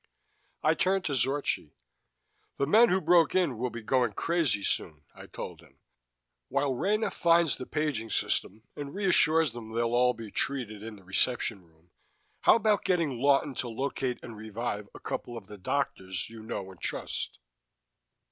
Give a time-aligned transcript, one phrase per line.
[0.63, 1.73] I turned to Zorchi.
[2.57, 5.77] "The men who broke in will be going crazy soon," I told him.
[6.47, 11.03] "While Rena finds the paging system and reassures them they'll all be treated in the
[11.03, 11.91] reception room,
[12.39, 16.71] how about getting Lawton to locate and revive a couple of the doctors you know
[16.71, 17.37] and trust?"